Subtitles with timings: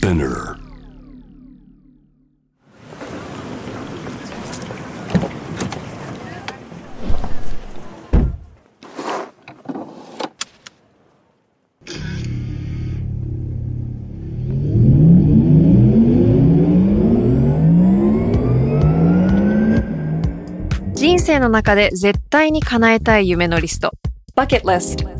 [0.00, 0.56] Spinner.
[20.94, 23.92] 人生の中で絶対に叶えたい夢のリスト。
[24.34, 25.19] Bucket List。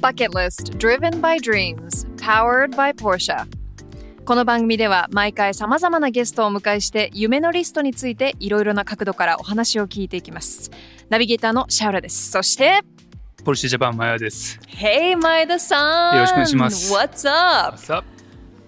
[0.00, 3.46] Bucket List Driven by Dreams Powered by Porsche
[4.26, 10.70] この番組では毎回様々なゲストをお迎えして夢のリストについていろいろな角度からお話を聞いていきます。
[11.10, 12.30] ナビゲーターのシャウラです。
[12.30, 12.80] そして、
[13.44, 14.58] ポルシェジャパンマヤです。
[14.66, 17.76] Hey 前田さんよろしくお願いします What's up?
[17.76, 18.06] What's up?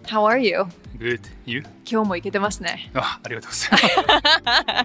[0.04, 0.66] How are you?
[0.98, 1.20] Good.
[1.46, 1.62] You?
[1.90, 2.90] 今日もいけてますね。
[2.94, 4.84] あ、ありがとうござい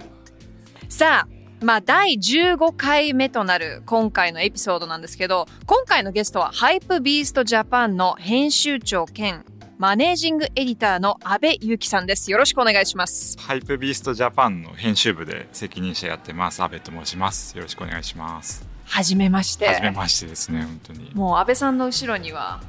[0.88, 0.96] す。
[0.96, 9.44] さあ、まあ、第15回目となる今回のエピソードなんですけど今回のゲストはハイプビーストジャパンの編集長兼
[9.78, 12.30] マネージングエディターの阿部裕樹さんです。
[12.30, 13.36] よろしくお願いします。
[13.40, 17.56] ハイプビーストジャパンの編集部で責任者やってます阿部と申します。
[17.56, 18.64] よろしくお願いします。
[18.84, 19.66] はじめまして。
[19.66, 21.10] はじめましてですね本当に。
[21.14, 22.60] もう安倍さんの後ろには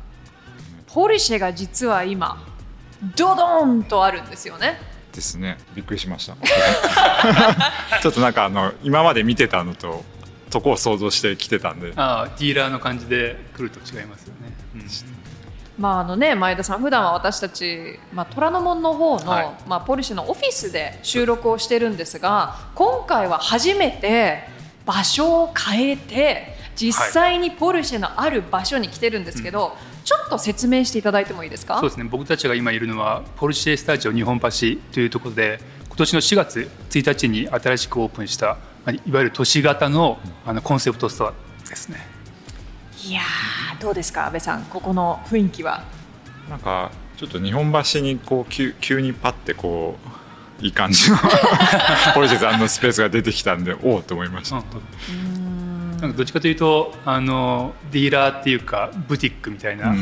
[0.87, 2.43] ポルシェが実は今
[3.15, 4.79] ドドーンとあるんですよね
[5.13, 5.57] ですね。
[5.75, 6.35] びっくりしました。
[8.01, 10.03] ちょっとなんかあの今まで見てたのと
[10.49, 11.93] とこを想像してきてたんで。
[11.95, 14.53] あディーラーの感じで来ると違いますよね。
[14.75, 14.87] うん。
[15.77, 19.49] まああのね前田さん普段は私たち、まあ、虎ノ門の方の、はい。
[19.67, 24.47] まあ、ポルシェのオフィスで収録をしてるんですが今回は初めて
[24.85, 31.79] 場所を変えて実際にポルシェのある場所に来てるんですけど、ちょっと説明していただいてもいいですか？
[31.79, 32.03] そうですね。
[32.03, 34.49] 僕たちが今いるのはポルシェスタジオ日本橋
[34.91, 41.33] というところで、今年の4月1日に新しくオープンした、まあいわゆる都市型のあのコンセプトストア
[41.69, 41.99] ですね。
[43.05, 44.63] いやーどうですか安倍さん？
[44.65, 45.83] ここの雰囲気は？
[46.49, 49.97] なんかちょっと日本橋にこう急急にパッてこ
[50.61, 51.17] ういい感じの
[52.13, 54.63] ポルシェさんのスペースが出てきたんでおおと思いました、
[56.03, 59.95] なんかどっちかというとあのディーラーっていうかブティックみたいな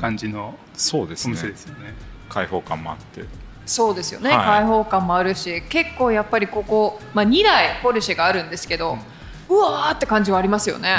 [0.00, 1.34] 感じのおそうですね。
[1.34, 1.92] 店ですよね。
[2.30, 3.26] 開放感もあって。
[3.66, 4.46] そうですよね、はい。
[4.46, 8.96] 開放感もあるし結構やっぱりここ、まあ、2台ポルシェがあるんですけど、
[9.50, 10.96] うわーって感じはありますよね、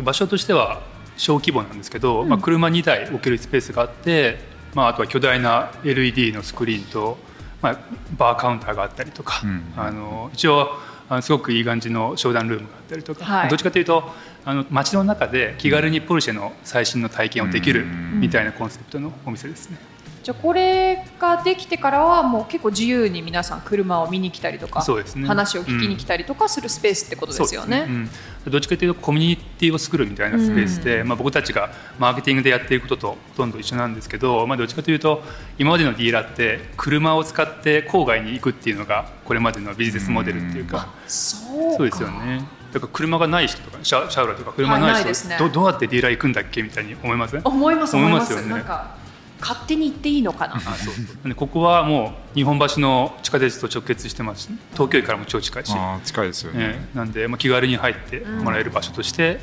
[0.00, 0.82] 場所としては
[1.16, 4.38] 小規模なんですけど、まあ、車2台置けるスペースがあって、
[4.74, 7.18] まあ、あとは巨大な LED のスクリーンと、
[7.62, 7.78] まあ、
[8.16, 9.72] バーカウンターがあったりとか、うん。
[9.76, 10.70] あの一応
[11.10, 13.48] あのすごくいい感じの商談ルームがあったりとか、はい。
[13.48, 14.04] どっちかというと
[14.44, 18.20] あの街の中で気軽にポルシェの最新の体験をできるうん。
[18.20, 19.89] みたいなコンセプトのお店ですね。
[20.22, 25.26] じゃあこれができてからはもう結構自由に皆さん車を見に来たりとか、そうですね。
[25.26, 27.84] 話を聞きに来たりとかするスペースってことですよね。
[27.86, 28.52] そうん。
[28.52, 35.22] どっちかというとコミュニティを作るみたいなスペースで、まあ、僕たちがマーケティングでやっていることとほとんど一緒なんですけど、まあ、どっちかというと
[35.58, 41.38] 今までのディーラーって車を使って郊外に行くっていうのがこれまでのビジネスモデルっていうか、そ
[41.68, 41.76] うか。
[41.78, 42.44] そうですよね。
[42.72, 47.42] だから車がない人とかシャシャウラとか車はいない人、ないですねどどうやってディーラー行くんだっけみたいに思いません？
[47.44, 48.32] 思います思います。
[48.32, 48.99] 思いますよね
[49.40, 50.56] 勝手に行っていいのかな？
[50.56, 51.28] あそうそう。
[51.28, 54.42] でここはもう日本橋の地下鉄と直結してます。
[54.42, 55.74] し東京駅からも超近いし、
[56.04, 56.96] 近いですよね、ええ。
[56.96, 59.40] なんで、まあ、気軽に入ってもらえる場所として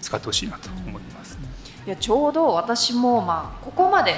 [0.00, 1.42] 使ってほしいなと思いますね。
[1.86, 4.14] いやちょうど私もまあここまで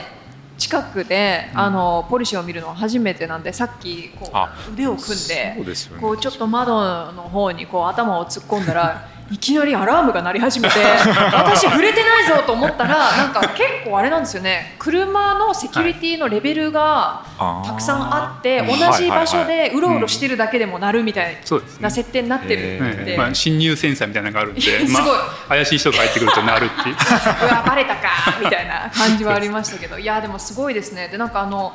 [0.58, 6.02] 近くで、あのポルシェを見るのは初めてなんでさっきこあう腕を組んでそうですよね。
[6.02, 10.78] こうちょっと窓の方にこう頭を突っ込んだらいきなりアラームが鳴り始めて
[11.34, 14.76] 私触れてないぞと思ったらなんか結構あれなんですよね。
[14.78, 17.22] 車のセキュリティのレベルが
[17.64, 18.78] たくさんあってはい。
[18.78, 21.82] 同じ場所でうろうろしてるだけでも鳴るみたいそうですね。
[21.82, 24.92] な設定になってるで、ええまあ、侵入センサーみたいなのがあるんで、 すごい。
[24.92, 26.96] まあ、怪しい人が入ってくるとなるっていう。
[27.50, 28.08] うわバレたか
[28.40, 29.98] みたいな感じはありましたけど。
[29.98, 31.08] いやでもすごいですね。
[31.08, 31.74] でなんかあの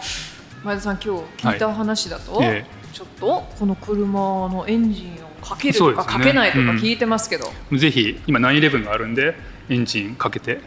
[0.64, 2.66] 前田さん今日聞いた話だと、はいえ。
[2.94, 4.20] ちょっとこの車
[4.50, 9.36] のエンジンをかけるとか、かけないとか聞いてますけど、ぜひ今911があるんで
[9.70, 10.62] エンジンかけて、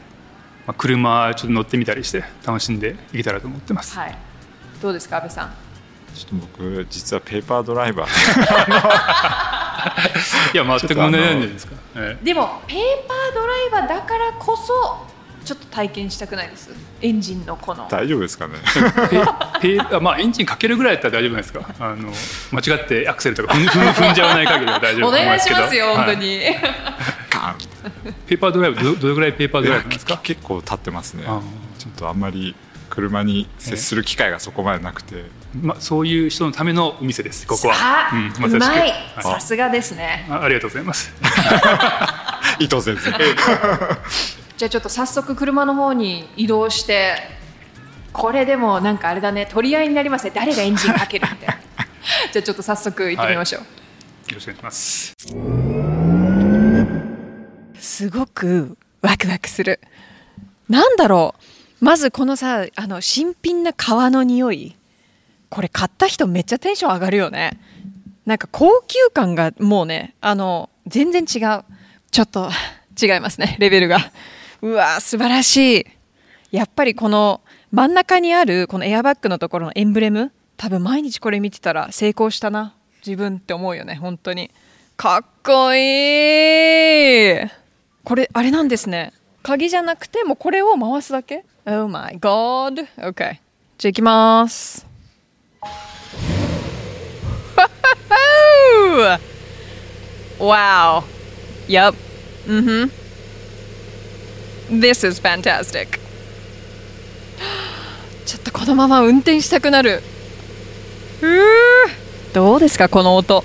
[0.66, 3.96] まあ、車ちょっと乗ってみたりして楽しんでいけたらと思ってます。
[3.98, 4.18] はい。
[4.82, 5.52] どうですか安倍さん？
[6.14, 8.10] ちょっと僕実はペーパードライバー。
[10.54, 15.06] いや全く問題ないんじゃないですか、えでもペーパードライバーだからこそ
[15.44, 16.70] ちょっと体験したくないです。
[17.02, 17.86] エンジンのこの。
[17.90, 18.54] 大丈夫ですかね？
[19.62, 21.74] えペペまあエンジンかけるぐらいだったら大丈夫ですか？
[21.78, 22.10] あの
[22.52, 26.40] 間違ってアクセルとか踏ん踏ん踏んじゃわない限りは大丈夫おだと思い願いしますよ本当はいに、
[27.30, 27.58] ガン。
[28.26, 30.18] ペーパードライブどどれぐらいペーパードライブですか？
[30.22, 31.24] 結構経ってますね。
[31.26, 31.40] あ
[31.78, 32.54] ちょっとあんまり
[32.90, 35.24] 車に接する機会がそこまでなくて。
[35.60, 37.74] まあ、そういう人のためのお店ですここは。
[37.76, 38.90] さあ、うんうまい。
[39.14, 40.26] はさすがですね。
[40.28, 41.12] あありがとうございます。
[42.58, 43.00] 意図せず
[44.56, 47.16] じゃあちょっと早速車の方に移動して
[48.12, 50.32] これでもなんかあれだね取り合いになりますね。
[50.34, 51.54] 誰がエンジンかけるみたいな
[52.32, 53.66] じゃあちょっと早速行ってみましょう、よ
[54.34, 55.14] ろしくお願いします。
[57.80, 59.80] すごくワクワクする。
[60.68, 61.34] なんだろ
[61.80, 61.84] う。
[61.84, 64.76] まずこのさあの新品な革の匂い。
[65.50, 67.58] これ買った人めっちゃテンション上がるよね。
[68.26, 71.64] なんか高級感がもうねあの全然違う。
[72.10, 72.50] ちょっと
[73.00, 73.56] 違いますね。
[73.58, 73.98] レベルが
[74.64, 75.86] うわ素晴らしい。
[76.50, 82.74] やっぱりこの真ん中にあるこのエアバッグのところのエンブレム多分毎日これ見てたら成功したな。
[83.06, 84.50] 自分って思うよね本当に。
[84.96, 87.46] かっこいい。
[88.04, 89.12] これあれなんですね。
[89.42, 92.86] 鍵じゃなくてもこれを回すだけ？Oh my god.
[92.96, 93.36] OK
[93.76, 94.86] じゃあ行きます。
[100.38, 101.04] Wow.
[101.68, 101.94] Yep
[102.46, 103.03] Mm-hmm.
[104.70, 106.00] This is fantastic.
[108.24, 110.02] ちょっとこのまま運転したくなる。
[111.20, 111.34] うー。
[112.32, 113.44] どうですかこの音。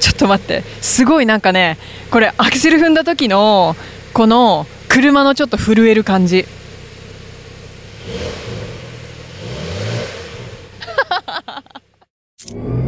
[0.00, 0.62] ちょっと待って。
[0.80, 1.78] すごいなんかね
[2.10, 3.76] これアクセル踏んだ時の
[4.12, 6.44] この車のちょっと震える感じ。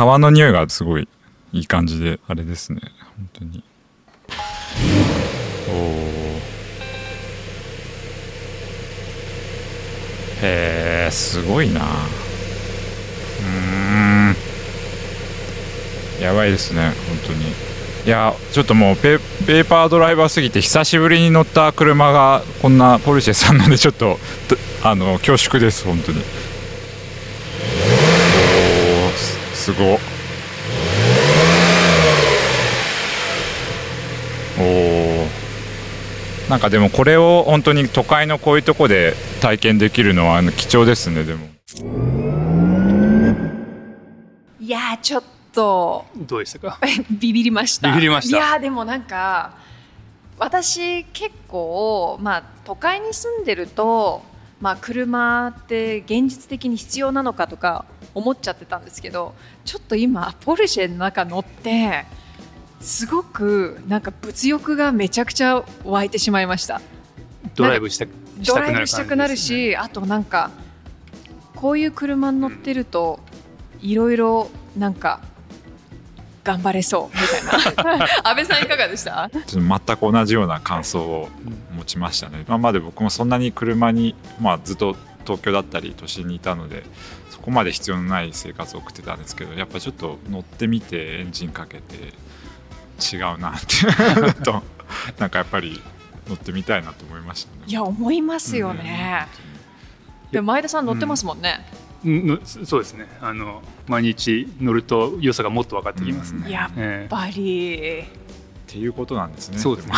[0.00, 1.06] 革の匂いがすごい
[1.52, 2.80] いい感じであれですね。
[3.18, 3.62] 本当に。
[5.68, 5.76] おお
[10.40, 11.82] へえすごいな。
[11.82, 14.36] うーん。
[16.22, 17.50] やばいですね本当に。
[18.06, 24.18] いやちょっともうペペーパードライバーすぎて久しぶりに乗った車がこんなポルシェさんなんでちょっと
[24.48, 26.22] とあの恐縮です本当にお
[29.08, 29.10] お
[29.72, 29.94] すすご。
[29.94, 29.98] っ
[34.58, 35.26] おお
[36.50, 41.46] なんかでもこれを本当に都会のこういうとこで体験できるのはあの貴重ですねでも。
[44.60, 45.22] いやーちょっ
[45.52, 46.04] と。
[46.16, 46.78] どうでしたか？
[47.10, 47.88] ビビりました。
[47.90, 48.36] ビビりました。
[48.36, 49.52] いやーでもなんか
[50.38, 54.22] 私結構まあ都会に住んでると
[54.60, 57.84] まあ車って現実的に必要なのかとか
[58.14, 59.34] 思っちゃってたんですけど
[59.64, 62.04] ちょっと今ポルシェの中乗って
[62.80, 66.80] すごくなんか物欲がめちゃくちゃ湧いてしまいました。
[67.54, 68.06] ドライブした
[68.46, 70.50] ドライブしたくなるしあとなんか
[71.56, 73.20] こういう車に乗ってると
[73.80, 75.20] いろいろなんか
[76.42, 77.26] 頑張れそうみ
[77.74, 78.06] たいな。
[78.28, 79.30] 安倍さんいかがでした？
[79.46, 81.28] 全く同じような感想を
[81.76, 82.44] 持ちましたね。
[82.46, 86.84] 今まで僕もそんなに車に、まあ、ずっと東京だったり都心にいたので
[87.30, 92.14] そこまで必要のない生活を送ってたんですけどやっぱちょっと乗ってみてエンジンかけて
[93.14, 94.62] 違うなって と
[95.18, 95.80] なんかやっぱり
[96.28, 97.62] 乗ってみたいなと思いましたね。
[97.66, 99.26] いや思いますよね、
[100.32, 101.79] でも前田さん乗ってますもんね、うんの
[102.44, 103.06] そうですね。
[103.20, 106.50] あの毎日乗ると良さがもっと分かってきますね、うん。
[106.50, 107.00] やっええ。
[107.00, 108.04] やっぱり。
[108.70, 109.58] っていうことなんですね。
[109.58, 109.94] そうですね。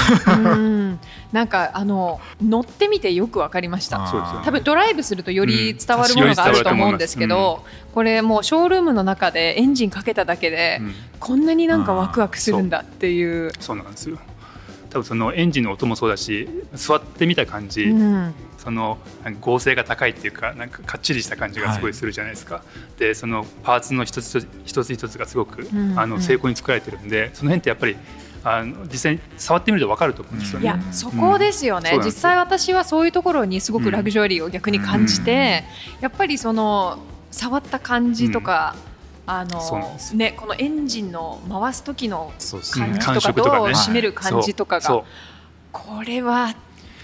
[1.31, 3.99] なんかあの乗ってみてよくわかりました。
[4.45, 7.19] 多分ドライブするとより伝わるものがあると思うんです。
[7.19, 10.95] けど、これもうショールームの中でエンジンかけただけで、うん。
[11.21, 13.53] こんなになんかワクワクするんだっていう。
[13.61, 14.19] そうなんですよ
[14.93, 18.35] 多分そのエンジンの音もそうだし座ってみた感じ、うん。
[18.63, 18.99] その
[19.41, 22.63] 合成が高いっていうかなんかかっちりした感じがすごいするじゃないですか、
[22.97, 27.97] でそのパーツの一つ一つ一つがすごく、んあの精巧に作られてるんでその辺ってやっぱり
[28.45, 30.67] あの実際に触ってみると分かると思うんですよね。
[30.67, 32.07] いやそこですよね、そうなん。
[32.07, 35.65] 実際私はそういうところにすごくラグジュアリーを逆に感じて、
[36.01, 36.99] やっぱりその
[37.33, 38.92] 触った感じとか、うな
[39.45, 43.57] んのねこのエンジンの回す時の感じとか感触とかね。
[43.59, 45.05] ドアを閉める感じとかが、
[45.71, 46.55] これは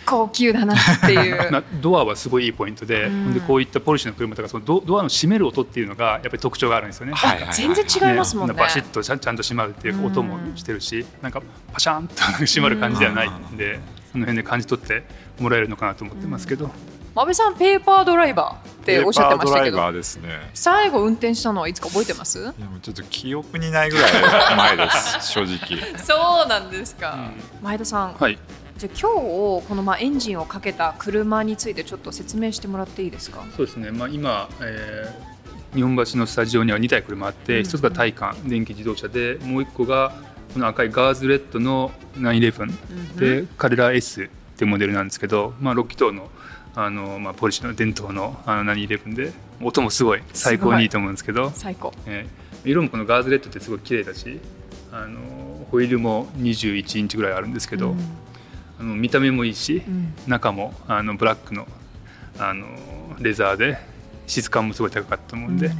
[0.09, 1.51] 高級だなっていう。
[1.53, 3.35] なドアはすごいいいポイントで,、うん。
[3.35, 7.13] でこういったポルシェの車とかそのドドアの閉める音っていうのがやっぱり特徴があるんですよね。
[7.13, 7.45] はいはい。
[7.47, 8.55] はい全然違いますもんね。
[8.55, 15.05] バシッとちゃんちゃんと閉まるっていう音もしてるし、なんかパシャンと閉まる感じではないんで、その辺で感じ取って
[15.39, 16.71] もらえるのかなと思ってますけど、
[17.21, 20.51] 安倍さんペーパードライバーっておっしゃってましたけどーですね。
[20.55, 22.39] 最後運転したのはいつか覚えてます？
[22.39, 25.99] いやもうちょっと記憶にないぐらい前です 正直。
[25.99, 27.31] そうなんですか、
[27.63, 28.39] 前田さんはい。
[28.77, 33.45] じゃあ今日このまあエンジンをかけた車についてちょっと説明してもらっていいですか？
[33.57, 35.39] そうですね、まあ、今、えー
[35.75, 37.65] 日本橋のスタジオには2台車あって、うん。
[37.65, 40.13] 一つが体感電気自動車でもう一個が
[40.55, 42.73] この赤いガーズレッドの911
[43.19, 46.31] で、カレラ S っていうモデルなんですけど、まあ、6気筒の
[46.81, 51.93] あの、まあ、ポリシェの伝統のあの911で音もすごい最高にいいと思うんですけど最高。
[52.07, 54.41] えー色もこのガーズレッドってすごい綺麗だし
[54.91, 55.21] あの
[55.71, 57.95] ホイールも21インチぐらいあるんですけど、
[58.81, 60.13] あの見た目もいいし、うん。
[60.27, 61.67] 中もあのブラックの
[62.39, 62.67] あの
[63.21, 63.79] レザーで
[64.27, 65.77] 質感もすごい高かったと思うんで、うん。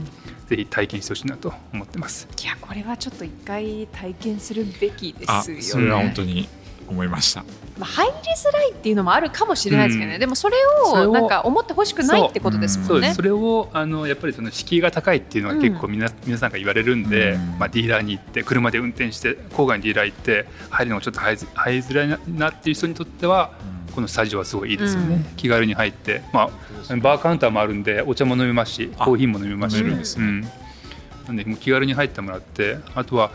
[0.47, 2.29] ぜひ体験してほしいなと思ってます。
[2.43, 5.63] いやこれはちょっと一回体験するべきであすよね。
[5.63, 6.49] それは本当に
[6.89, 7.45] 思いました。
[7.79, 10.21] まあ、入りづらいっていうのもあるかもしれないですけどね、うん。
[10.21, 12.89] でもそれををなんか思ってほしくないってことですもね。
[12.89, 13.01] そう。
[13.01, 13.15] ん。
[13.15, 17.59] それをあのやっぱりその敷居が高いっていうのは結構みな、皆さんが言われるんで、うん。
[17.59, 21.43] まあ、ディーラーに行って車で運転して郊外にディーラー行って入るのがちょっと入り
[21.83, 23.53] づらいななっていう人にとっては
[23.95, 25.25] このスタジオはすごいいいですよね、うん。
[25.37, 29.05] 気軽に入って、まあ、バーカウンターもあるんでお茶も飲めますしあ。
[29.05, 29.85] コーヒーも飲めますし。
[31.29, 33.31] なんでもう気軽に入ってもらってあとは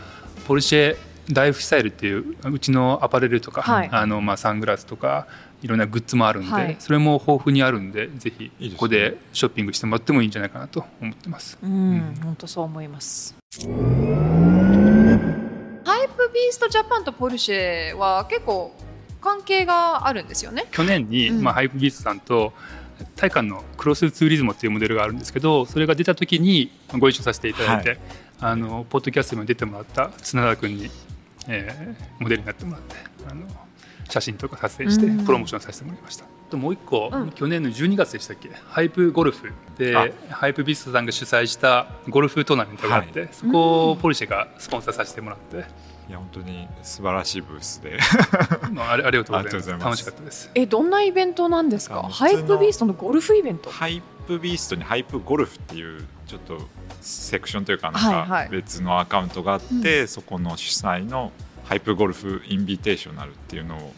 [0.48, 0.96] ポルシェ
[1.32, 5.26] ライフスタイルっていううちのアパレルとか、はいあのまあ、サングラスとか
[5.62, 11.56] いろんなグッズもあるんで、はいそれも豊富にあるんでぜひここでショッピングしてもらってもいいんじゃないかなと思ってます。
[11.62, 13.34] うん、本当そう思います。
[13.56, 13.62] ハ
[16.02, 18.74] イプビーストジャパンとポルシェは結構
[19.20, 20.66] 関係があるんですよね。
[20.70, 22.52] 去年に、うんまあ、ハイプビーストさんと
[23.16, 27.98] タイカンのクロスツーリズムっていうモデルがあるんですけどそれが出た時にご一緒させていただいて、はい
[28.40, 30.90] あのポッドキャストにも出てもらった綱田君に、
[31.48, 32.96] えーモデルになってもらって
[33.30, 33.46] あの
[34.08, 35.24] 写真とか撮影してうん。
[35.24, 36.24] プロモーションさせてもらいました。
[36.24, 37.30] あともう一個、うん。
[37.32, 38.50] 去年の12月でしたっけ？
[38.66, 39.50] ハイプゴルフ。
[39.78, 40.08] であ。
[40.30, 45.56] ハイプビーストさんが主催したゴルフトーナメントがあって、はそこをポルシェがスポンサーさせてもらって、
[46.08, 47.98] いや本当に素晴らしいブースで。
[48.72, 49.42] まあ、ありありがとうございます。
[49.42, 49.84] ありがとうございます。
[49.84, 50.50] 楽しかったです。
[50.54, 52.02] え、どんなイベントなんですか？
[52.02, 53.70] ハイプビーストのゴルフイベント。
[53.70, 56.58] ハイプビーストにハイプゴルフっていうちょっと
[57.00, 61.32] セクションというかはいなんはいか別のアカウントがあって、そこの主催の
[61.64, 63.92] ハイプゴルフインビテーショナルっていうのを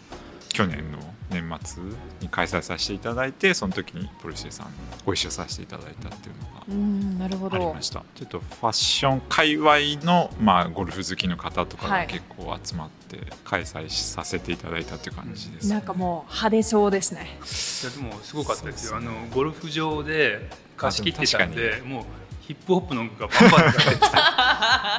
[0.48, 0.98] 去年の
[1.30, 1.82] 年末
[2.20, 4.68] に開催させていただいてその時にポルシェさん
[5.04, 7.56] ご一緒させていただいたっていうのがうん、なるほど。
[7.56, 7.80] ありま。
[7.80, 8.02] した。
[8.14, 12.06] ちょっとファッション界隈の、まあ、ゴルフ好きの方とかはい。
[12.06, 17.38] が結構集まって開催させていただいたっていう感じです、なんかもう派手そうですね。
[17.40, 18.96] いやでもすごかったですよ。
[18.96, 22.04] あのゴルフ場で貸し切ってたんでもう
[22.40, 24.00] ヒップホップの音楽がバンバン流れて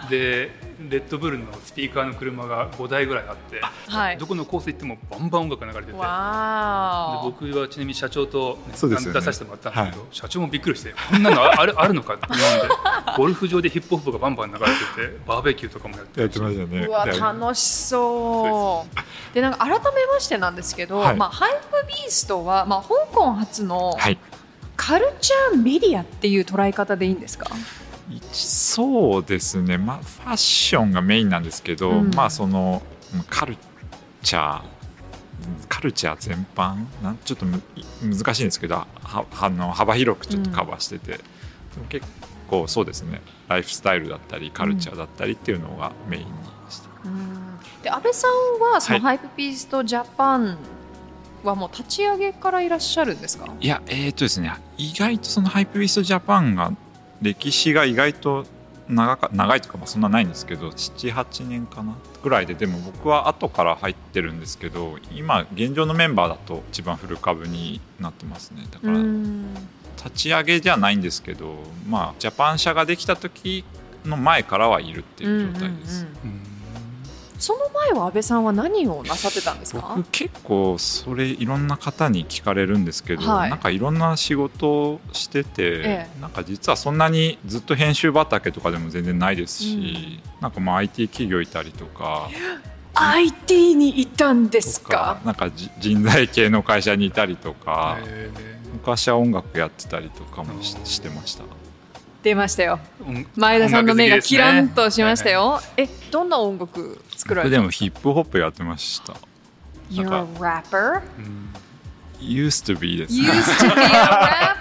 [0.09, 4.17] てでレッドブルのスピーカーの車が5台ぐらいあって、はい。
[4.17, 4.27] ど。
[4.27, 5.93] このコース行ってもバンバン音楽が流れてて。
[5.93, 5.97] で。
[7.23, 9.13] 僕はちなみに社長と、ねね。
[9.13, 12.75] 出させてもらったんですけど、社長もびっくりしてこんなのあある あるのかって思うんで
[13.17, 14.71] ゴルフ場でヒップホップがバンバン流れて
[15.09, 16.85] てバーベキューとかもやっててましたね。
[16.85, 19.33] うわで楽しそう。
[19.33, 19.79] でなんか改め
[20.13, 21.15] ましてなんですけど、はい。
[21.15, 24.19] まあハイプビーストはまあ香港発のはい
[24.77, 27.47] カルチャーメディアっていう捉え方でいいんですか？
[28.09, 32.11] 一そうですね、まあ、ファッションがメインなんですけど、うん。
[32.15, 32.81] まあその
[33.13, 33.57] うんカル
[34.21, 34.63] チャー
[35.67, 36.85] カルチャー全般？
[37.03, 37.61] なんちょっとむ
[38.01, 38.87] 難しいんですけどは
[39.39, 42.07] あの幅広くちょっとカバーしてて、でも結
[42.49, 43.21] 構そうですね。
[43.47, 46.29] ライフスタイルだったりカルチャーだったりっていうのがメインに
[46.69, 46.87] して、
[47.83, 48.31] で安倍さん
[48.73, 49.17] はそのはい。
[49.17, 50.57] ハイプビーストジャパン
[51.43, 53.45] はもう立ち上げからいらっしゃるんですか？
[53.59, 56.71] いやえー、とですね意外とそのハイプビストジャパンが
[57.21, 58.45] 歴史が意外と
[58.89, 68.63] 長か長いとかまあそんなないんですけど78年かなぐらいででも僕は後から入ってるんですけど今現状のメンバーだと一番古株になってますね。
[68.71, 69.53] だからうん
[69.97, 71.55] 立ち上げじゃないんですけど
[71.89, 73.65] まあジャパン社ができた時
[74.05, 76.56] の前からはいるっていう状態です、うんうんうんうん
[77.39, 79.93] その前は安倍さんは何をなさってたんですか？
[79.95, 80.09] 僕？
[80.11, 92.29] 結構それいろんな方に聞かれるんですけど、はいなんかいろんな仕事をしてて、えなんか実はそんなにずっと編集畑とかでも全然ないですし、なんかまあ IT 企業いたりとか
[92.95, 95.21] IT にいたんですとかか？
[95.25, 98.31] なんかじ人材系の会社にいたりとか、え
[98.73, 101.43] 昔は音楽やってたりとかもしうんしてました。
[102.23, 102.79] 出ましたよ。
[103.35, 105.61] 前田さんの目がキランとしましたよ。
[105.77, 109.13] え、どんな音楽作られ僕でもヒップホップやってました。
[109.89, 111.01] You're a rapper?
[111.19, 111.49] うん
[112.19, 113.29] used to be ですね。
[113.29, 113.87] Used to be a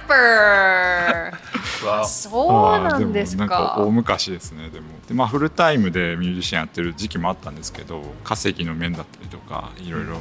[0.08, 1.36] rapper!
[2.04, 3.90] そうなんですあーもなんか大か。
[3.90, 10.18] 昔ですねでもで、まあ、フルタイムでミュージシャンやってる時期もあったんですけど稼ぎの面だったりとかいろいろ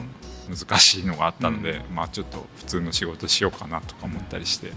[0.47, 4.71] 難しいのがあったので、まあ、ちょっと普通の仕事しようかなとか思ったりして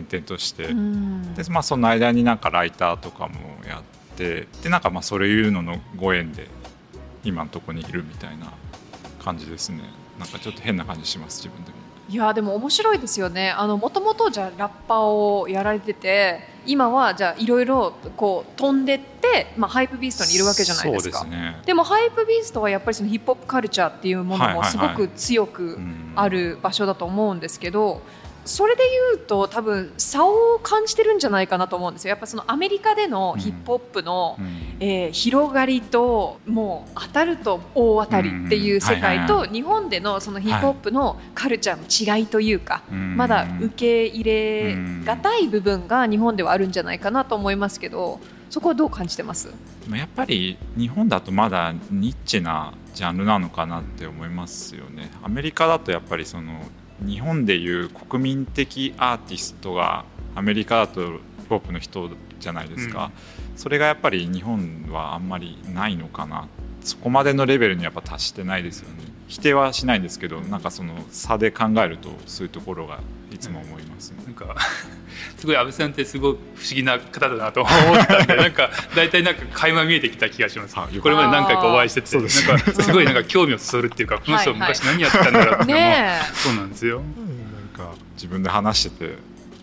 [0.00, 1.34] 転々として、うん。
[1.34, 3.34] でまあ、その間になんかライターとかも
[3.66, 6.48] やってでなんかまあそれいうののご縁で
[7.24, 8.52] 今のところにいるみたいな
[9.22, 9.80] 感じですね。
[10.18, 11.76] なんかちょっと変な感じします自分でも。
[12.08, 13.50] いやでも面白いですよね。
[13.50, 21.24] あのもともとじゃあラッパーをやられてて今はじゃあいろいろこう飛んでって、まあ、ハイプビーストにいるわけじゃないですか。
[21.24, 21.60] ね。
[21.66, 26.06] でもハイプビーストはやっぱりそのヒップホップカルチャーっていうものもすごく強くうん。
[26.16, 28.00] ある場所だと思うんですけど、
[28.46, 28.82] それで
[29.14, 32.10] 言うと多分差を感じてるんじゃないかなと思うんですよ。
[32.10, 34.46] やっぱそのアメリカでのヒップホップの、うん。
[34.80, 43.16] えー広がりともう当たると大当たりっていう世界と日本でのそのヒップホップのカルチャーの違いというか、うん。
[43.16, 49.50] まだ受け入れがたい部分が日本ではあるんじゃないかなと思いますけどそこはどう感じてます？
[49.88, 55.10] まあやっぱり日本だとまだニッチなジャンルなのかなって思いますよね。
[55.22, 56.60] アメリカだとやっぱりその
[57.04, 63.10] 日本でいう国民的アーティストがアメリカだとヒップホップの人じゃないですか、
[63.56, 66.48] それがやっぱり日本はあんまりないのかな。
[66.82, 69.02] そこまでのレベルにやっぱ達してないですよね。
[69.26, 73.00] 否定はしないんですけどなんかその差で考えるとそういうところが
[73.32, 74.22] いつも思いますね。
[74.24, 74.54] なんか
[75.36, 80.74] すごい安倍さんってすごい不思議な方だなと思ったんで なんか大体なんか垣間見えてきた気がします。
[80.74, 82.92] これまで何回かお会いしててなんかす。
[82.92, 84.60] ごいなんか興味をそそるっていうかこの人はい。
[84.60, 87.02] はい昔何やってたんだろうって思うねそうなんですよ。
[87.76, 89.18] なんか自分で話してて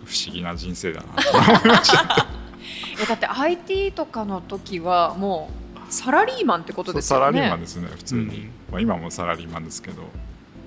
[0.05, 2.27] 不思議な人生だなと思いました。
[2.99, 7.25] ええだって IT とかの時はもうサラリーマンってことですよね。
[7.25, 8.51] サラリーマンですね普通に、うん。
[8.71, 10.03] まあ、今もサラリーマンですけど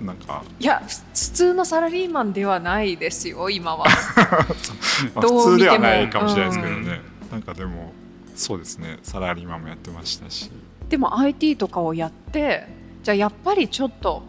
[0.00, 3.86] なんか、いやふ普通のサラリーマンではないですよ今は。
[5.14, 7.00] 普通ではないかもしれないですけどね、
[7.32, 7.92] なんかでも
[8.34, 8.98] そうですね。
[9.02, 10.50] サラリーマンもやってましたし。
[10.88, 12.66] でも IT とかをやって
[13.02, 14.22] じゃあやっぱりちょっと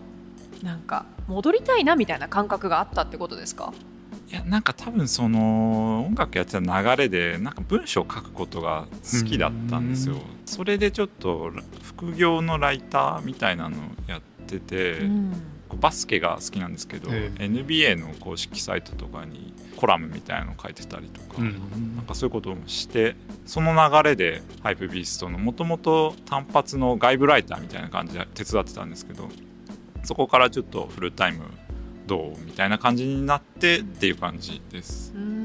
[0.63, 3.73] なんか戻りたいなみたいな感覚があったってことですか？
[4.29, 10.15] いやなんか多分その音楽やってた流れでなんか文章を書くことが好きだったんですよ。
[10.15, 10.21] うん。
[10.45, 11.51] それでちょっと
[11.83, 13.77] 副業のライターみたいなの
[14.07, 15.33] やってて、うん
[15.75, 29.27] バスケが好きなんですけど、え NBA の公式サイトとかにコラムみたいなの書いてたりとか、うんなんかそういうこともしてその流れでハイプビーストのもともと単発の外部ライターみたいな感じで手伝ってたんですけど
[30.03, 31.45] そこからちょっとフルタイム
[32.05, 35.13] どうみたいな感じになってっていう感じです。
[35.15, 35.36] うん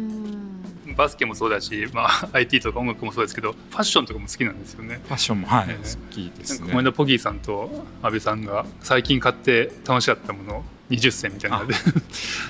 [0.94, 5.00] バスケもそうだし、まあ、IT とか音楽もそうですけどファッションとかも好きなんですよね。
[5.04, 5.76] ファッションもはい、ええ。
[5.76, 6.68] 好きですね。
[6.68, 6.82] この。
[6.82, 7.70] 間ポギーさんと
[8.02, 11.60] 安倍さんが最近買って楽しかったもの20選みたいな。
[11.60, 11.74] ので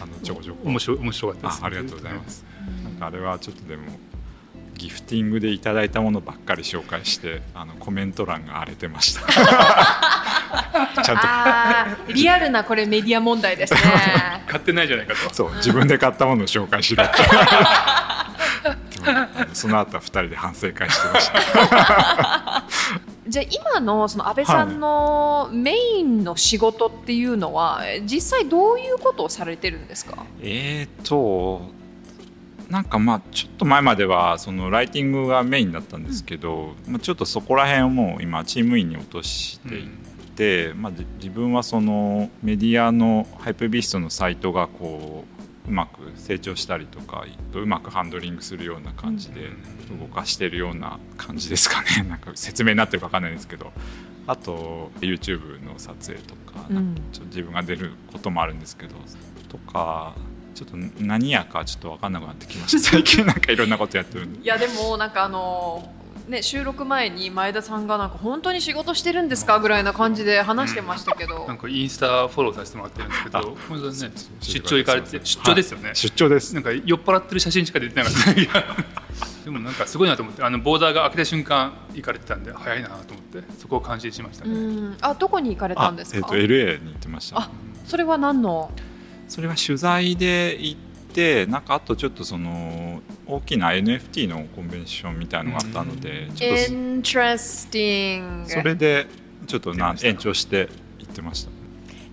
[0.02, 0.68] あのちょこちょこ。
[0.68, 2.44] 面白い面白かったですあありがとうございます。
[2.84, 3.84] なんかあれはちょっとでも
[4.82, 9.22] ギフティングでいただいたものばっかり紹介してあのコメント欄が荒れてました。
[11.02, 12.12] ちゃんと。
[12.12, 13.80] リアルなこれメディア問題ですね。
[14.48, 15.34] 買ってないじゃないかと。
[15.34, 17.22] そう自分で買ったものを紹介しろって
[19.52, 22.64] その後は2人で反省会してました。
[23.28, 30.24] じゃあ今のその安倍さんのメインの仕事っていうのは実際どういうことをされてるんですか？
[30.40, 31.62] えーと
[32.68, 39.88] なんかまあちょっと前まではそのライティングがメインだったんですけど、まあ、ちょっとそこら辺をもう今チーム員に落としてい
[40.34, 45.24] て、まあ、じ自分はそのメディアのハイプビーストのサイトがこ
[45.66, 49.50] ううまく成長したりとかうまくハンドリングするような感じで
[49.98, 52.02] 動かしてるような感じですかね。
[52.08, 53.72] なんか説明になってるか分かんないですけど。
[54.24, 56.74] あと YouTube の撮影とかうん。
[56.76, 58.94] なんかちょっと自分が出ることもあるんですけど
[59.48, 60.14] とか
[60.54, 62.90] ちょっと何やかちょっと分かんなくなってきました。
[62.90, 64.42] 最近なんかいろんなことやってるんで。
[64.42, 65.92] いやでもなんかあの
[66.32, 69.60] ね、収録前に前田さんがなんか本当に仕事してるんですか？
[69.60, 76.54] ぐらいな感じで話してましたけど、なんかインスタフォローさせてもらってるんですけあど本当にね出張行かれて出張ですよね、出張です。
[76.54, 78.40] なんか酔っ払ってる写真しか出てなかった。
[78.40, 78.50] い や
[79.44, 84.96] でもなんかすごいなと思ってあのボーダーが開けた瞬間行かれてたんで早いなと思ってそこを感心しましたうね、ん。
[85.02, 87.40] あどこに行かれたんですか、あえっと LA に行ってました。
[87.40, 87.50] あ
[87.86, 88.70] それは何の？
[89.28, 90.80] それは取材で行っ
[91.12, 98.46] てなんかあとちょっとその大きな NFT のコンベンションみたいのがあったのでちょっと Interesting.
[98.46, 99.06] それで
[99.46, 100.68] ちょっとな延長して
[100.98, 101.50] 行ってました。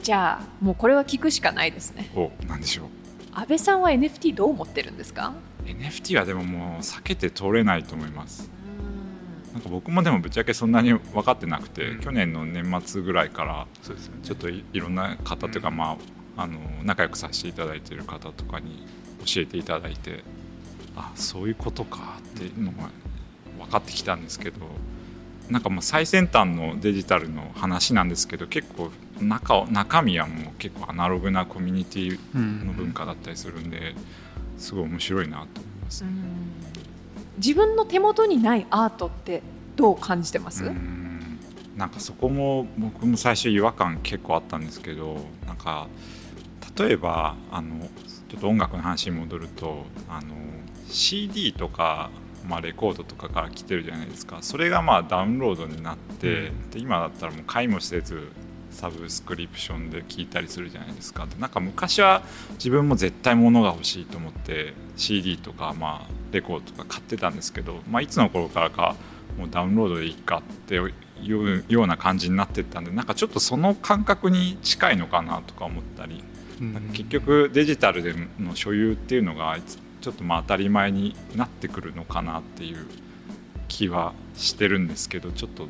[0.02, 2.10] じゃあもうこれは聞くしかないですね。
[2.16, 2.88] おなんでしょう。
[3.34, 5.34] 安倍さんは NFT どう思ってるんですか
[5.66, 8.50] ？NFT はでももう避けて通れないと思います。
[9.54, 12.00] なんか僕もでもぶっちゃけそんなに分かってなくて、うん。
[12.00, 15.98] 去年の年末ぐらいからちょっといいろんな方というか、うんまあ
[16.42, 18.86] あの仲良くさせていただいている方とかに
[19.26, 20.24] 教えていただいて
[21.00, 22.90] あそういうことかっていうのが
[23.58, 24.60] 分かってきたんですけど
[25.50, 33.96] なんかもう最先端のデジタルの話なんですけど結構中中身はもう結構アナログなコミュニティの文化だったりするんで、
[34.58, 36.06] すごい面白いなと思います、
[37.38, 39.42] 自分の手元にないアートって
[39.76, 40.64] どう感じてます？
[41.76, 45.88] なんかそこも僕も最初違和感結構あったんですけどなんか
[46.78, 47.80] 例えばあの
[48.30, 50.36] ちょっと音楽の話に戻るとあの
[50.90, 52.10] CD とか
[52.50, 54.40] まあ、レコードとかから来てるじゃないですか。
[54.42, 58.30] それがまあダウンロードになって、うん、で今だったらもう買いもせず
[58.72, 61.28] サブスクリプションで聞いたりするじゃないですか。
[61.40, 62.24] なんか昔は
[62.54, 68.96] 自分も絶対物が欲しいと思って CD とかまあレコードとか買ってたんですけど、まあ、いつの頃からか
[69.38, 76.24] もうダウンロードでいいかっていうような感じになってったんでなんかちょっとその感覚に近いのかなとか思ったり、
[76.62, 79.58] うん、結局デジタルでの所有っていうのが
[80.02, 82.86] ちょっとまあ当たり前になってくるのかなっていう
[83.68, 85.68] 気はしてるんですけどちょっと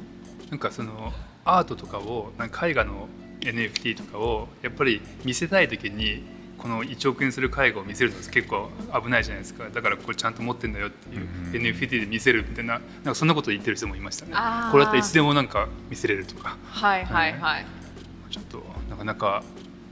[0.49, 1.13] なんかその
[1.45, 3.07] アートとかをなんか絵画の
[3.41, 6.23] NFT とかをやっぱり見せたい時に
[6.57, 8.69] この1億円する絵画を見せるの結構
[9.01, 10.33] 危ないじゃないですかだからこれちゃん。
[10.33, 14.33] と持ってんだよっていう、うん、NFT で見せるみたいななんかそんなこと言ってる人もいましたね。
[14.71, 16.57] これだったらいつでもなんか見せれるとか。
[16.65, 17.33] はいはい。
[17.39, 17.65] はい、
[18.29, 19.43] ちょっとなかなか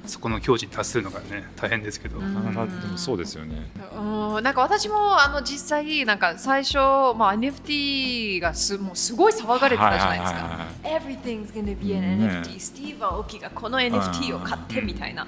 [0.08, 3.70] そこの境地に達するのがね大変ですけど、なかなかでもそうですよね。
[3.96, 10.68] うん、なんか私もあの実際なんか最初まあ NFT がすもうすごい騒がれてたじゃないですか。
[10.84, 15.28] Everything's gonna be an NFT、ね、スティーブ・アオキがこの NFT を買ってみたいな。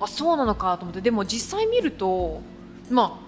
[0.00, 2.40] あそうなのかと思ってでも実際見ると
[2.90, 3.20] ま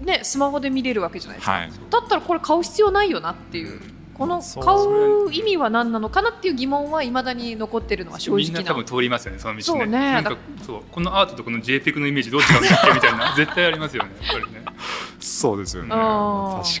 [0.00, 1.52] あねスマホで見れるわけじゃないですか。
[1.52, 3.80] はい、だったらこれ買う必要ないよなっていう。
[4.20, 9.86] この買う意味は何なのかなっていう疑問はいまだに残ってるのは正直みんな多分通りますよねその道ね。
[9.86, 14.62] ねなんかそうこのアートとこの JPEG のイメージどう違うんだっけみたいな絶対ありますよねやっぱりね。
[15.20, 15.98] そうですよね確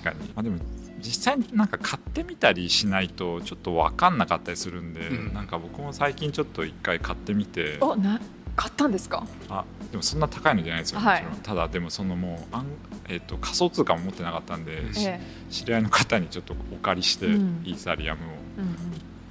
[0.04, 0.32] かに。
[0.36, 0.58] あでも
[0.98, 7.78] 実際になんか買ってみたりしないとちょっと分かんなかったりするんで、うん、なんか僕も最近ちょっと一回買ってみて。
[7.80, 8.20] おな
[8.60, 9.24] 買ったんですか？
[9.48, 12.66] あでもそんな高いのじゃないですよ、はい、ただでもそのもうあん、
[13.08, 15.20] えーと、仮想通貨も持ってなかったんで、ええ、
[15.50, 18.24] 知り合いの方にちょっとお借りして、うん、イーサリアムを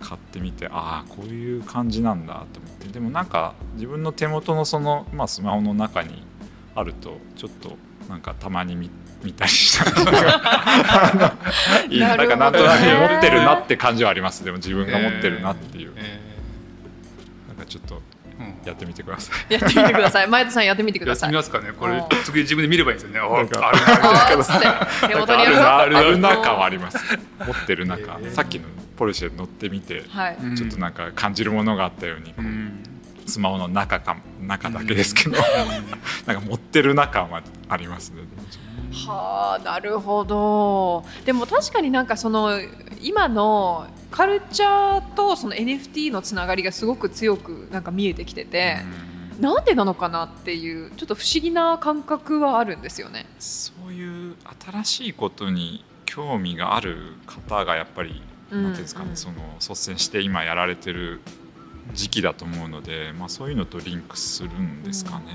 [0.02, 2.88] 買ってみて、うんうん、ああこういう感じなんだと思って。
[2.88, 6.24] でもなんか自分の手元のその、まあ、スマホの中に
[6.74, 7.78] あるとちょっと
[8.10, 8.90] なんかたまに見
[9.24, 9.86] 見たりした
[11.88, 14.44] いいなんかなんとなく持ってるなって感じはあります。
[14.44, 18.02] でも自分が持ってるなっていう、えー、なんかちょっと
[18.66, 19.54] やってみてください。
[19.54, 20.28] やってみてください。
[20.28, 21.34] 前田さんやってみてください。
[21.34, 21.78] やってみますかね。
[21.78, 22.04] これ。
[22.24, 23.20] 次自分で見ればいいんですよね。
[23.20, 23.48] ある
[25.10, 25.98] 手元にある。
[25.98, 26.98] ある中はあります。
[27.46, 28.66] 持ってる中、さっきの
[28.98, 30.04] ポルシェ乗ってみて、
[30.58, 32.34] ちょっとなんか感じるものがあったように、
[33.30, 35.38] スマホの中か中だけですけど、
[36.26, 38.24] なんか持ってる中はありますね。
[39.08, 41.06] はあなるほど。
[41.26, 42.60] でも確かになんかその
[43.02, 49.10] 今のカルチャーとその NFT のつながりがすごく強くなんか見えてきてて、ん。
[49.40, 53.26] なんでなのかなっていうちょっと不思議な感覚はあるんですよね。
[53.40, 61.22] そういう新しいことに興味がある方がやっぱり、うん、なんていうんですかね、その率先して今やられてる
[61.94, 65.26] 時期だと思うので、まあ、そういうのとリンクするんですかね。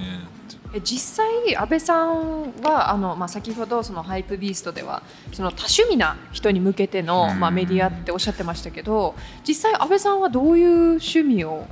[0.72, 9.14] うん、実際安倍さんはあの、まあ、先ほどそのハイプビーストではその多趣味な人に向けての、まあ、メディアっておっしゃってましたけど
[9.46, 11.66] 実際安倍さんはどういう趣味を？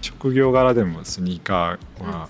[0.00, 2.28] 職業柄でもスニーカーは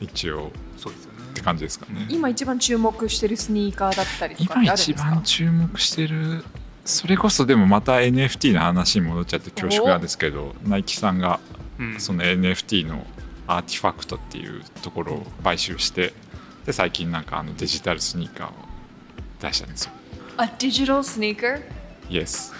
[0.00, 1.18] 一応、そうですよね。
[1.30, 2.06] って感じですかね。
[2.08, 4.62] 今一番注目してるスニーカーだったりとか？
[4.62, 6.44] 今一番注目してる
[6.88, 11.38] それこそでもまた NFT の話に戻っちゃって恐縮なんですけどナイキさんが
[11.98, 13.06] その NFT の
[13.46, 16.14] アーティファクトっていうところを買収して
[16.64, 18.52] で最近なんかあのデジタルスニーカーを
[19.40, 19.92] 出したんですよ。
[20.38, 21.62] あデジタルスニーカー
[22.08, 22.54] Yes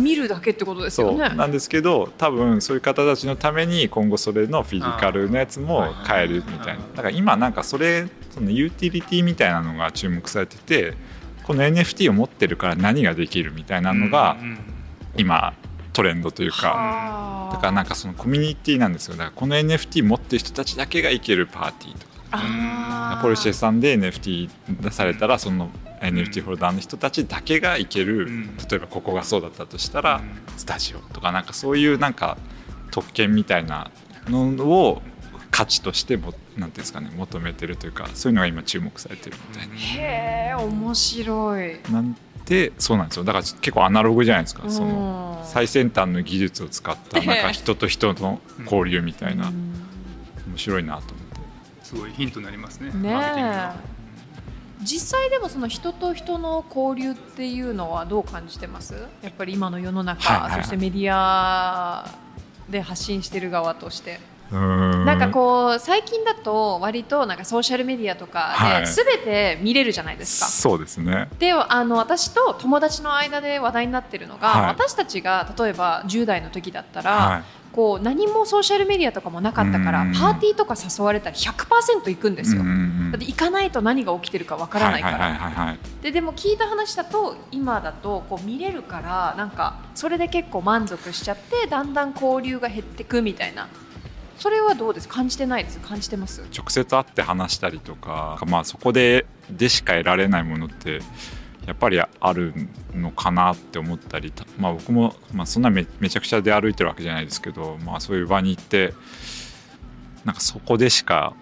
[0.00, 1.28] 見るだけってことですよね。
[1.28, 6.82] なんですけど多分そういう方たちのために今後それのフィジカルのやつも買えるみたいな。
[6.94, 10.94] だから今なんかそれそのユーティリティみたいなのが注目されてて
[11.46, 14.36] この NFT を持ってるから何ができるみたいなのが
[15.16, 15.54] 今
[15.92, 17.50] トレンドというか。
[17.52, 19.12] だからなんかそのコミュニティなんですよ。
[19.12, 23.20] だからこの NFT 持ってる人たちだけが行けるパーティーとか。
[23.22, 28.26] ポルシェさんで NFT 出されたらその NFT ホルダーの人たちだけが行ける。
[28.68, 30.20] 例えばここがそうだったとしたら
[30.56, 32.36] スタジオとかなんかそういうなんか
[32.90, 33.90] 特権みたいな
[34.28, 35.02] のを
[35.56, 39.74] 価値としてもなんていうんですかね求めてるというかそういうのが今注目されてるみたいな。
[39.76, 41.78] へえ面白い。
[41.92, 43.24] なんでそうなんですよ。
[43.24, 49.52] だから結構アナログじゃないですか、その最先端の技術を使ったなんか人と人の交流みたいな、
[50.48, 51.40] 面白いなと思って。
[51.84, 52.90] すごいヒントになりますね。
[52.92, 53.70] ね
[54.82, 58.94] 実際でもその人と人の交流っていうのはどう感じてます？
[59.22, 60.60] やっぱり今の世の中、はいはいはい。
[60.62, 62.10] そしてメディア
[62.68, 64.18] で発信してる側として。
[64.54, 68.80] ななんかこう最近だと割となんかソーシャルメディアとかはい。
[68.82, 70.46] で全て見れるじゃないですか。
[70.46, 71.28] そうですね。
[71.38, 74.66] であの私と友達の間で話題になってるのが、はい。
[74.68, 77.42] 私たちが例えば10代の時だったら、はい。
[77.74, 80.12] こう何もソーシャルメディアとかもなかったからうん。
[80.12, 82.62] パーティーとか誘われたら100%行くんですよ。
[82.62, 85.78] だって行かないと何が起きてるかわからないから、はいはいはいはいはい。
[86.02, 93.68] ででも聞いた話だと今だとこう見れるからなんかそれで結構満足しちゃってだんだん交流が減ってくみたいな
[94.38, 95.08] それはどうです？
[95.08, 95.78] 感じてないです？
[95.80, 96.42] 感じてます？
[96.56, 101.00] 直接会って話したりとか、まあ、そこででしか得られないものって
[101.66, 102.52] やっぱりある
[102.94, 108.92] のかなって思ったり、まあ、僕も、まあ、そんなめめちゃくちゃ出歩いてるわけじゃないですけど、まあ、そういう場に行って
[110.24, 111.34] なんかそこでしか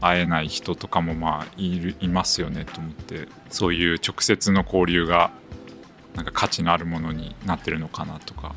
[0.00, 5.30] 会えない人とかもまあいるいますよねと思ってそういう直接の交流が
[6.14, 8.54] なんか価値のあるものになってるのかなとか。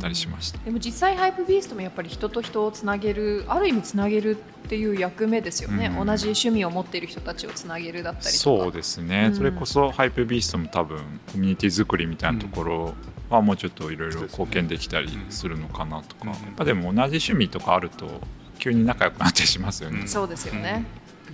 [0.00, 0.58] たりしました。
[0.58, 6.06] でも実際ハイプビーストもやっぱり人と人をつなげるある意味つなげるっていう役目ですよね、うん。
[6.06, 8.36] 同じ趣味を持っている人たちをつなげるだったりとか。
[8.36, 9.36] そうですね、うん。
[9.36, 10.98] それこそハイプビーストも多分
[11.32, 12.94] コミュニティ作りみたいなところ
[13.30, 16.28] はもうちょっといろいろ貢献できたりするのかなとか、うん。
[16.30, 18.20] やっぱでも同じ趣味とかあると
[18.58, 20.08] 急に仲良くなってしますよね、うん。
[20.08, 20.84] そうですよね、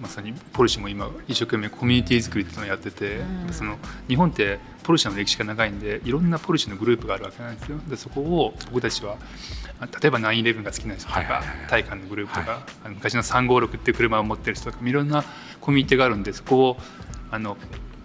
[0.00, 3.52] まさにポルシェも今一生懸命コミュニティ作りっていうのをやってて、うん。
[3.52, 3.76] その
[4.08, 4.58] 日本って
[4.90, 7.78] ポルシェの歴史が長いんでいろんなポルシェのグループがあるわけなんですよ。
[7.88, 9.18] でそこを僕たちは
[9.78, 15.24] あ例えば911が好きな人とか、はいはいはい大韓のグループとか、あの昔の356っていう車を持ってる人とかいろんな
[15.60, 16.76] コミュニティがあるんでそこを
[17.30, 17.56] あの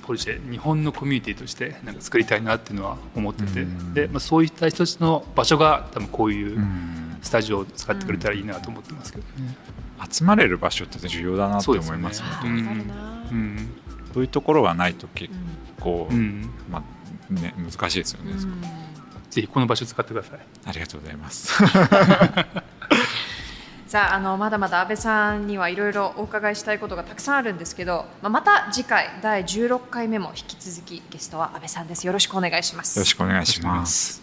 [0.03, 3.95] ポルシェ日本のコミュニティとしてなんか作りたいなっていうのは思ってて、うん。
[3.95, 7.17] で、まあ、そういった人たちの場所が多分こういううん。
[7.23, 9.57] スタジオを使ってくれたらいいなと思ってますけどね。
[10.07, 12.51] 集まれる場所って重要だなって思いますそうですあね。
[13.31, 13.69] うん。
[14.13, 15.33] そういうところがないと結
[15.79, 16.49] 構、うん。
[16.69, 16.83] ま
[17.29, 18.61] あね、難しいですよね、うん。
[19.29, 20.39] ぜひこの場所使ってください。
[20.65, 21.53] ありがとうございます。
[23.87, 32.05] さああのまだまだ阿部さんにはいろいろお伺いしたいことがたくさんあるんですけど、まあ、また次回第16回目も引き続きゲストは阿部さんです。
[32.05, 32.97] よろしくお願いします。
[32.97, 34.21] よろしくお願いします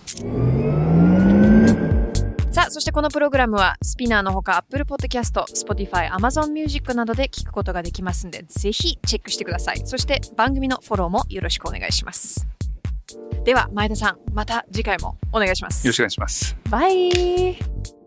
[2.52, 9.80] さあそしてこのプログラムは SPINEAR のほか Apple Podcast、Spotify、Amazon Music などで聞くことができますのでぜひチェックしてください。
[9.86, 12.46] そして番組のフォローもよろしくお願いします。
[13.44, 15.86] では前田さんまた次回もお願いします。
[15.86, 16.54] よろしくお願いします。
[16.68, 18.01] bye